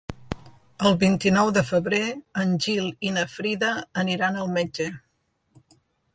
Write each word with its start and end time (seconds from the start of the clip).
El 0.89 0.95
vint-i-nou 1.03 1.51
de 1.57 1.63
febrer 1.67 1.99
en 2.45 2.57
Gil 2.67 2.89
i 3.11 3.15
na 3.19 3.27
Frida 3.35 3.71
aniran 4.05 4.41
al 4.47 4.53
metge. 4.59 4.91